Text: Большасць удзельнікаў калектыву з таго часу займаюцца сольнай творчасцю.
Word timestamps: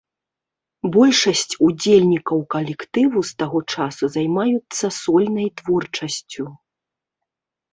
Большасць 0.95 1.53
удзельнікаў 1.67 2.41
калектыву 2.55 3.19
з 3.33 3.37
таго 3.43 3.59
часу 3.75 4.03
займаюцца 4.17 4.85
сольнай 5.01 5.47
творчасцю. 5.63 6.43